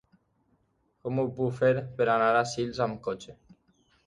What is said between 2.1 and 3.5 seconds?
anar a Sils amb cotxe?